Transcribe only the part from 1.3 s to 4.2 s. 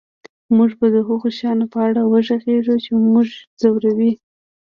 شیانو په اړه وغږیږو چې موږ ځوروي